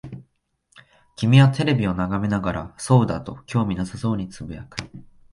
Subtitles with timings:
[1.15, 4.77] 君はテレビを眺めながら、そうだ、と興味なさそうに呟く。